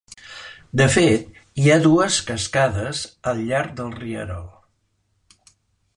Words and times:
De 0.79 0.87
fet 0.93 1.27
hi 1.63 1.69
ha 1.73 1.77
dues 1.83 2.17
cascades 2.31 3.03
al 3.33 3.45
llarg 3.51 3.79
del 3.83 3.95
rierol. 4.03 4.51